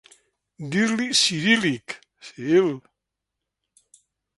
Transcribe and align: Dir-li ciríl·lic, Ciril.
Dir-li 0.71 1.09
ciríl·lic, 1.21 1.95
Ciril. 2.31 2.75